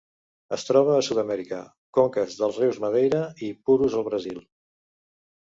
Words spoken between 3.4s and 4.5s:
i Purus al Brasil.